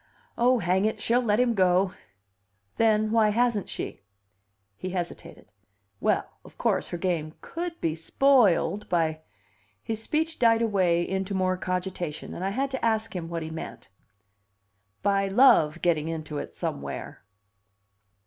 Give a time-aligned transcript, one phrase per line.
[0.35, 0.99] Oh, hang it!
[0.99, 1.93] She'll let him go!"
[2.77, 4.01] "Then why hasn't she?"
[4.75, 5.51] He hesitated.
[5.99, 9.21] "Well, of course her game could be spoiled by"
[9.83, 13.51] His speech died away into more cogitation, and I had to ask him what he
[13.51, 13.89] meant.
[15.03, 17.23] "By love getting into it somewhere."